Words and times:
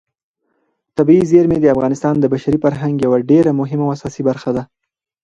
طبیعي 0.97 1.23
زیرمې 1.31 1.57
د 1.61 1.65
افغانستان 1.75 2.15
د 2.19 2.25
بشري 2.33 2.57
فرهنګ 2.63 2.95
یوه 3.05 3.17
ډېره 3.31 3.51
مهمه 3.59 3.83
او 3.85 3.93
اساسي 3.95 4.21
برخه 4.29 4.49
ده. 4.57 4.63